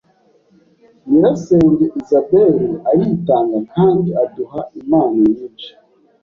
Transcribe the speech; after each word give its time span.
Nyirasenge 1.07 1.85
Isabel 1.99 2.55
aritanga 2.89 3.57
kandi 3.73 4.09
aduha 4.23 4.59
impano 4.79 5.19
nyinshi. 5.33 5.69